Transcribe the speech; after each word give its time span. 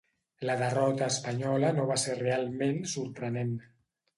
La 0.49 0.53
derrota 0.61 1.09
espanyola 1.13 1.71
no 1.81 1.85
va 1.91 1.99
ser 2.05 2.17
realment 2.23 2.83
sorprenent. 2.95 3.57